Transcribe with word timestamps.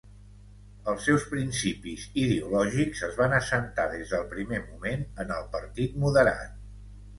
Els 0.93 1.03
seus 1.09 1.25
principis 1.33 2.05
ideològics 2.21 3.05
es 3.09 3.13
van 3.21 3.37
assentar, 3.41 3.87
des 3.93 4.15
del 4.17 4.27
primer 4.35 4.65
moment 4.73 5.07
en 5.27 5.37
el 5.39 5.49
Partit 5.55 6.03
Moderat. 6.09 6.61